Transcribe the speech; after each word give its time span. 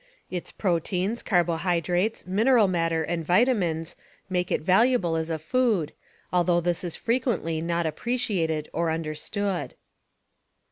Its 0.31 0.51
proteins, 0.51 1.21
carbohydrates, 1.21 2.25
mineral 2.25 2.67
matter 2.67 3.03
and 3.03 3.23
vitamins 3.23 3.95
make 4.31 4.51
it 4.51 4.61
valuable 4.63 5.15
as 5.15 5.29
a 5.29 5.37
food, 5.37 5.93
although 6.33 6.59
this 6.59 6.83
is 6.83 6.95
frequently 6.95 7.61
not 7.61 7.85
appreciated 7.85 8.67
or 8.73 8.89
understood. 8.89 9.75